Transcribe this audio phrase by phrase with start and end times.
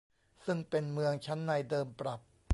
[0.45, 2.19] ซึ่งเป็นเมืองชั้นในเดิมปรับ